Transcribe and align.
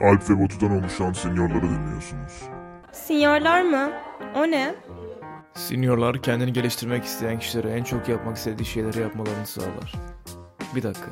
Alp 0.00 0.30
ve 0.30 0.42
Batu'dan 0.42 0.70
oluşan 0.78 1.12
seniorları 1.12 1.62
dinliyorsunuz. 1.62 2.42
Sinyorlar 2.92 3.62
mı? 3.62 3.90
O 4.36 4.42
ne? 4.42 4.74
Seniorlar 5.54 6.22
kendini 6.22 6.52
geliştirmek 6.52 7.04
isteyen 7.04 7.38
kişilere 7.38 7.70
en 7.70 7.84
çok 7.84 8.08
yapmak 8.08 8.36
istediği 8.36 8.64
şeyleri 8.64 9.00
yapmalarını 9.00 9.46
sağlar. 9.46 9.94
Bir 10.74 10.82
dakika. 10.82 11.10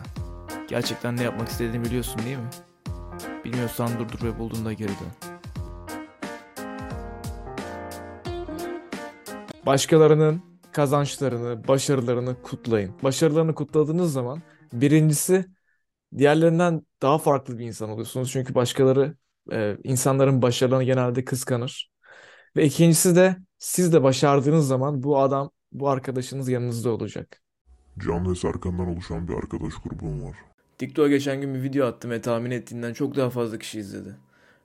Gerçekten 0.68 1.16
ne 1.16 1.22
yapmak 1.22 1.48
istediğini 1.48 1.84
biliyorsun 1.84 2.20
değil 2.24 2.36
mi? 2.36 2.48
Bilmiyorsan 3.44 3.90
durdur 3.98 4.26
ve 4.26 4.38
bulduğunda 4.38 4.72
geri 4.72 4.88
dön. 4.88 5.30
Başkalarının 9.66 10.42
kazançlarını, 10.72 11.68
başarılarını 11.68 12.42
kutlayın. 12.42 12.92
Başarılarını 13.02 13.54
kutladığınız 13.54 14.12
zaman 14.12 14.42
birincisi 14.72 15.44
diğerlerinden 16.18 16.82
daha 17.02 17.18
farklı 17.18 17.58
bir 17.58 17.66
insan 17.66 17.90
oluyorsunuz. 17.90 18.32
Çünkü 18.32 18.54
başkaları 18.54 19.16
e, 19.52 19.76
insanların 19.84 20.42
başarılarını 20.42 20.84
genelde 20.84 21.24
kıskanır. 21.24 21.90
Ve 22.56 22.64
ikincisi 22.64 23.16
de 23.16 23.36
siz 23.58 23.92
de 23.92 24.02
başardığınız 24.02 24.66
zaman 24.68 25.02
bu 25.02 25.18
adam, 25.18 25.50
bu 25.72 25.88
arkadaşınız 25.88 26.48
yanınızda 26.48 26.90
olacak. 26.90 27.42
Can 27.98 28.30
ve 28.30 28.34
Serkan'dan 28.34 28.88
oluşan 28.88 29.28
bir 29.28 29.34
arkadaş 29.34 29.74
grubum 29.84 30.22
var. 30.24 30.36
TikTok'a 30.78 31.08
geçen 31.08 31.40
gün 31.40 31.54
bir 31.54 31.62
video 31.62 31.86
attım 31.86 32.10
ve 32.10 32.20
tahmin 32.20 32.50
ettiğinden 32.50 32.92
çok 32.92 33.16
daha 33.16 33.30
fazla 33.30 33.58
kişi 33.58 33.78
izledi. 33.78 34.16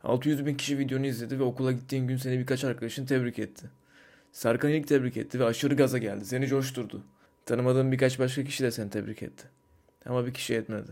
600 0.04 0.46
bin 0.46 0.56
kişi 0.56 0.80
videonu 0.80 1.06
izledi 1.06 1.40
ve 1.40 1.44
okula 1.44 1.72
gittiğin 1.72 2.08
gün 2.08 2.18
seni 2.18 2.40
birkaç 2.40 2.64
arkadaşın 2.64 3.06
tebrik 3.06 3.40
etti. 3.40 3.70
Serkan 4.32 4.72
ilk 4.72 4.88
tebrik 4.88 5.18
etti 5.18 5.40
ve 5.40 5.46
aşırı 5.46 5.76
gaza 5.76 5.98
geldi. 5.98 6.26
Seni 6.26 6.48
coşturdu. 6.48 7.04
Tanımadığın 7.46 7.92
birkaç 7.92 8.20
başka 8.20 8.44
kişi 8.44 8.64
de 8.64 8.72
seni 8.72 8.90
tebrik 8.90 9.24
etti. 9.24 9.48
Ama 10.06 10.26
bir 10.26 10.34
kişi 10.34 10.56
etmedi. 10.56 10.92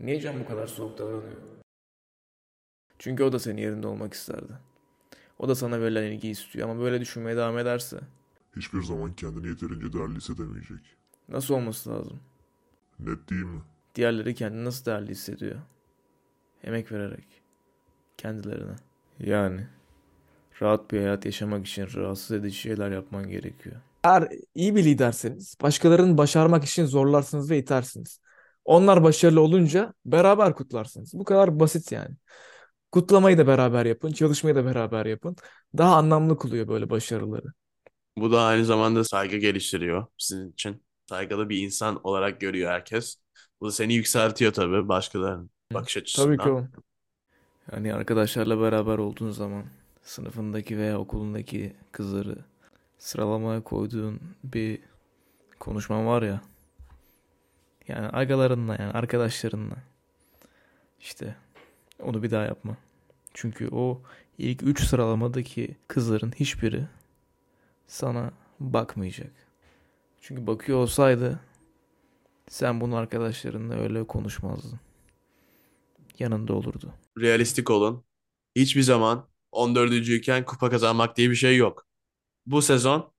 Niye 0.00 0.20
Can 0.20 0.40
bu 0.40 0.46
kadar 0.48 0.66
soğuk 0.66 0.98
davranıyor? 0.98 1.36
Çünkü 2.98 3.22
o 3.24 3.32
da 3.32 3.38
senin 3.38 3.62
yerinde 3.62 3.86
olmak 3.86 4.14
isterdi. 4.14 4.52
O 5.38 5.48
da 5.48 5.54
sana 5.54 5.80
verilen 5.80 6.04
ilgi 6.04 6.28
istiyor 6.30 6.68
ama 6.68 6.80
böyle 6.82 7.00
düşünmeye 7.00 7.36
devam 7.36 7.58
ederse 7.58 8.00
Hiçbir 8.56 8.82
zaman 8.82 9.12
kendini 9.12 9.48
yeterince 9.48 9.92
değerli 9.92 10.16
hissedemeyecek. 10.16 10.80
nasıl 11.28 11.54
olması 11.54 11.90
lazım? 11.90 12.20
Net 12.98 13.30
değil 13.30 13.42
mi? 13.44 13.60
Diğerleri 13.94 14.34
kendini 14.34 14.64
nasıl 14.64 14.84
değerli 14.84 15.10
hissediyor? 15.10 15.56
Emek 16.64 16.92
vererek. 16.92 17.42
Kendilerine. 18.18 18.76
Yani. 19.18 19.66
Rahat 20.62 20.90
bir 20.92 20.98
hayat 20.98 21.24
yaşamak 21.26 21.66
için 21.66 21.88
rahatsız 21.94 22.32
edici 22.32 22.56
şeyler 22.56 22.90
yapman 22.90 23.28
gerekiyor. 23.28 23.76
Eğer 24.04 24.28
iyi 24.54 24.76
bir 24.76 24.84
liderseniz, 24.84 25.56
başkalarını 25.62 26.18
başarmak 26.18 26.64
için 26.64 26.84
zorlarsınız 26.86 27.50
ve 27.50 27.58
itersiniz. 27.58 28.20
Onlar 28.64 29.02
başarılı 29.02 29.40
olunca 29.40 29.94
beraber 30.06 30.54
kutlarsınız. 30.54 31.14
Bu 31.14 31.24
kadar 31.24 31.60
basit 31.60 31.92
yani. 31.92 32.16
Kutlamayı 32.92 33.38
da 33.38 33.46
beraber 33.46 33.86
yapın, 33.86 34.12
çalışmayı 34.12 34.56
da 34.56 34.64
beraber 34.64 35.06
yapın. 35.06 35.36
Daha 35.78 35.96
anlamlı 35.96 36.38
kılıyor 36.38 36.68
böyle 36.68 36.90
başarıları. 36.90 37.46
Bu 38.18 38.32
da 38.32 38.42
aynı 38.42 38.64
zamanda 38.64 39.04
saygı 39.04 39.36
geliştiriyor 39.36 40.06
sizin 40.18 40.52
için. 40.52 40.84
Saygılı 41.08 41.48
bir 41.48 41.58
insan 41.62 42.00
olarak 42.06 42.40
görüyor 42.40 42.70
herkes. 42.70 43.16
Bu 43.60 43.66
da 43.66 43.72
seni 43.72 43.94
yükseltiyor 43.94 44.52
tabii 44.52 44.88
başkalarının 44.88 45.50
bakış 45.74 45.96
açısından. 45.96 46.36
Tabii 46.36 46.38
ki 46.38 46.50
o. 46.50 46.66
Yani 47.72 47.94
arkadaşlarla 47.94 48.60
beraber 48.60 48.98
olduğun 48.98 49.30
zaman 49.30 49.64
sınıfındaki 50.02 50.78
veya 50.78 50.98
okulundaki 50.98 51.76
kızları 51.92 52.36
sıralamaya 52.98 53.62
koyduğun 53.64 54.20
bir 54.44 54.78
konuşman 55.60 56.06
var 56.06 56.22
ya. 56.22 56.42
Yani 57.90 58.08
agalarınla 58.08 58.76
yani 58.80 58.92
arkadaşlarınla. 58.92 59.76
İşte 61.00 61.36
onu 62.02 62.22
bir 62.22 62.30
daha 62.30 62.44
yapma. 62.44 62.76
Çünkü 63.34 63.68
o 63.72 64.02
ilk 64.38 64.62
3 64.62 64.84
sıralamadaki 64.84 65.76
kızların 65.88 66.32
hiçbiri 66.32 66.86
sana 67.86 68.32
bakmayacak. 68.60 69.32
Çünkü 70.20 70.46
bakıyor 70.46 70.78
olsaydı 70.78 71.40
sen 72.48 72.80
bunu 72.80 72.96
arkadaşlarınla 72.96 73.74
öyle 73.74 74.06
konuşmazdın. 74.06 74.80
Yanında 76.18 76.54
olurdu. 76.54 76.94
Realistik 77.18 77.70
olun. 77.70 78.04
Hiçbir 78.56 78.82
zaman 78.82 79.28
14. 79.52 79.92
iken 79.92 80.44
kupa 80.44 80.70
kazanmak 80.70 81.16
diye 81.16 81.30
bir 81.30 81.34
şey 81.34 81.56
yok. 81.56 81.86
Bu 82.46 82.62
sezon 82.62 83.12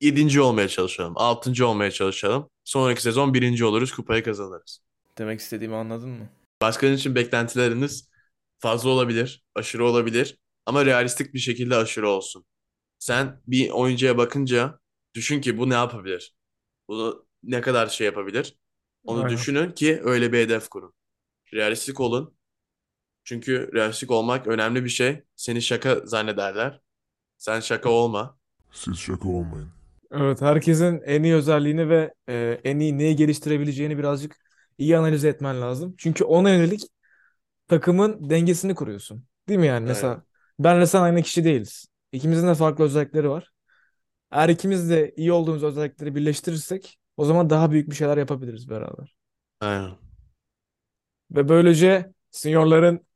7. 0.00 0.40
olmaya 0.40 0.68
çalışalım. 0.68 1.12
6. 1.16 1.66
olmaya 1.66 1.90
çalışalım. 1.90 2.50
Sonraki 2.64 3.02
sezon 3.02 3.34
1. 3.34 3.62
oluruz, 3.62 3.92
kupayı 3.92 4.24
kazanırız. 4.24 4.80
Demek 5.18 5.40
istediğimi 5.40 5.74
anladın 5.76 6.08
mı? 6.08 6.28
Başkanın 6.62 6.94
için 6.96 7.14
beklentileriniz 7.14 8.08
fazla 8.58 8.90
olabilir, 8.90 9.44
aşırı 9.54 9.84
olabilir 9.84 10.38
ama 10.66 10.84
realistik 10.84 11.34
bir 11.34 11.38
şekilde 11.38 11.76
aşırı 11.76 12.08
olsun. 12.08 12.44
Sen 12.98 13.40
bir 13.46 13.70
oyuncuya 13.70 14.18
bakınca 14.18 14.78
düşün 15.14 15.40
ki 15.40 15.58
bu 15.58 15.70
ne 15.70 15.74
yapabilir? 15.74 16.34
Bunu 16.88 17.26
ne 17.42 17.60
kadar 17.60 17.86
şey 17.86 18.04
yapabilir? 18.04 18.56
Onu 19.04 19.24
Aynen. 19.24 19.36
düşünün 19.36 19.70
ki 19.70 20.00
öyle 20.04 20.32
bir 20.32 20.38
hedef 20.38 20.68
kurun. 20.68 20.94
Realistik 21.54 22.00
olun. 22.00 22.36
Çünkü 23.24 23.70
realistik 23.74 24.10
olmak 24.10 24.46
önemli 24.46 24.84
bir 24.84 24.90
şey. 24.90 25.24
Seni 25.36 25.62
şaka 25.62 26.00
zannederler. 26.06 26.80
Sen 27.38 27.60
şaka 27.60 27.88
olma. 27.90 28.38
Siz 28.72 28.98
şaka 28.98 29.28
olmayın. 29.28 29.81
Evet, 30.12 30.42
herkesin 30.42 31.00
en 31.04 31.22
iyi 31.22 31.34
özelliğini 31.34 31.88
ve 31.88 32.14
e, 32.28 32.60
en 32.64 32.78
iyi 32.78 32.98
neyi 32.98 33.16
geliştirebileceğini 33.16 33.98
birazcık 33.98 34.36
iyi 34.78 34.98
analiz 34.98 35.24
etmen 35.24 35.60
lazım. 35.60 35.94
Çünkü 35.98 36.24
ona 36.24 36.50
yönelik 36.50 36.82
takımın 37.68 38.30
dengesini 38.30 38.74
kuruyorsun. 38.74 39.24
Değil 39.48 39.60
mi 39.60 39.66
yani? 39.66 39.86
Mesela 39.86 40.22
benle 40.58 40.86
sen 40.86 41.02
aynı 41.02 41.22
kişi 41.22 41.44
değiliz. 41.44 41.86
İkimizin 42.12 42.48
de 42.48 42.54
farklı 42.54 42.84
özellikleri 42.84 43.30
var. 43.30 43.52
Eğer 44.30 44.48
ikimiz 44.48 44.90
de 44.90 45.12
iyi 45.16 45.32
olduğumuz 45.32 45.64
özellikleri 45.64 46.14
birleştirirsek 46.14 46.98
o 47.16 47.24
zaman 47.24 47.50
daha 47.50 47.70
büyük 47.70 47.90
bir 47.90 47.94
şeyler 47.96 48.16
yapabiliriz 48.16 48.70
beraber. 48.70 49.16
Aynen. 49.60 49.90
Ve 51.30 51.48
böylece 51.48 52.12
seniorların 52.30 53.06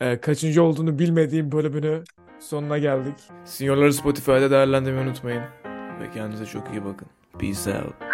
e, 0.00 0.20
kaçıncı 0.20 0.62
olduğunu 0.62 0.98
bilmediğim 0.98 1.52
bölümünü 1.52 2.04
sonuna 2.40 2.78
geldik. 2.78 3.18
Seniorları 3.44 3.94
Spotify'da 3.94 4.50
değerlendirmeyi 4.50 5.06
unutmayın. 5.06 5.59
Ve 6.00 6.10
kendinize 6.10 6.46
çok 6.46 6.70
iyi 6.70 6.84
bakın. 6.84 7.08
Peace 7.38 7.78
out. 7.82 8.09